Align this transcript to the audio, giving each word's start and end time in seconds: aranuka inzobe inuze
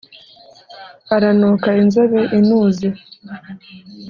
aranuka 1.15 1.69
inzobe 1.81 2.21
inuze 2.39 2.87